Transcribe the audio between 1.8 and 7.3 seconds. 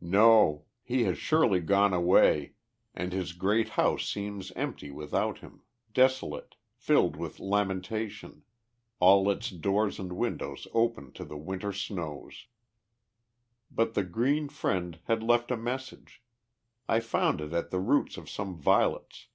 away, and his great house seems empty without him, desolate, filled